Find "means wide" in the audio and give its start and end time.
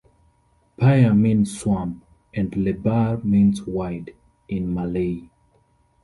3.23-4.15